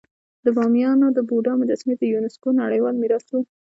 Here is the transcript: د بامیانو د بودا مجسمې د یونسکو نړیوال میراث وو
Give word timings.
د 0.45 0.47
بامیانو 0.57 1.07
د 1.13 1.19
بودا 1.29 1.53
مجسمې 1.61 1.95
د 1.97 2.03
یونسکو 2.13 2.47
نړیوال 2.61 2.95
میراث 3.01 3.25
وو 3.29 3.41